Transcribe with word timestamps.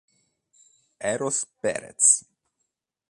Eros 1.13 1.45
Pérez 1.61 2.25